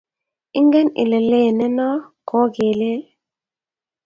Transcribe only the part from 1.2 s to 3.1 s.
leene noo ko ke lel